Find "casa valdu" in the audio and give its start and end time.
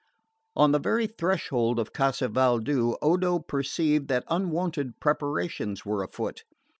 1.93-2.95